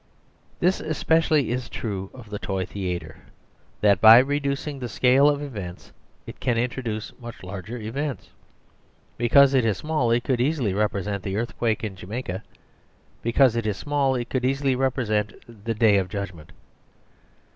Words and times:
This 0.59 0.79
especially 0.79 1.51
is 1.51 1.69
true 1.69 2.09
of 2.11 2.31
the 2.31 2.39
toy 2.39 2.65
theatre; 2.65 3.17
that, 3.81 4.01
by 4.01 4.17
reducing 4.17 4.79
the 4.79 4.89
scale 4.89 5.29
of 5.29 5.43
events 5.43 5.91
it 6.25 6.39
can 6.39 6.57
introduce 6.57 7.13
much 7.21 7.43
larger 7.43 7.77
events. 7.77 8.31
Because 9.15 9.53
it 9.53 9.63
is 9.63 9.77
small 9.77 10.09
it 10.09 10.23
could 10.23 10.41
easily 10.41 10.73
represent 10.73 11.21
the 11.21 11.37
earthquake 11.37 11.83
in 11.83 11.95
Jamaica. 11.95 12.41
Because 13.21 13.55
it 13.55 13.67
is 13.67 13.77
small 13.77 14.15
it 14.15 14.27
could 14.31 14.43
easily 14.43 14.75
represent 14.75 15.35
the 15.65 15.75
Day 15.75 15.97
of 15.97 16.09
Judgment. 16.09 16.51